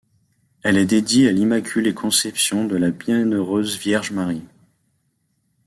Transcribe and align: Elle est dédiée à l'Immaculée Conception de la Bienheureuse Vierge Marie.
Elle 0.63 0.77
est 0.79 0.87
dédiée 0.87 1.29
à 1.29 1.31
l'Immaculée 1.31 1.93
Conception 1.93 2.65
de 2.65 2.75
la 2.75 2.89
Bienheureuse 2.89 3.77
Vierge 3.77 4.09
Marie. 4.09 4.41